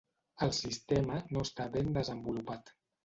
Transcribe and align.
El 0.45 0.53
sistema 0.59 1.19
no 1.35 1.43
està 1.49 1.67
ben 1.77 1.93
desenvolupat. 1.99 2.73